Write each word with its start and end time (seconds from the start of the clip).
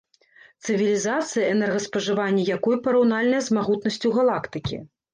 Цывілізацыя, 0.65 1.43
энергаспажыванне 1.55 2.49
якой 2.57 2.83
параўнальнае 2.91 3.45
з 3.51 3.61
магутнасцю 3.61 4.07
галактыкі. 4.21 4.87